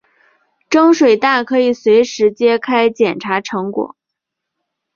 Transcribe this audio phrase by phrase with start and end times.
[0.67, 3.95] 蒸水蛋可以随时揭开捡查成果。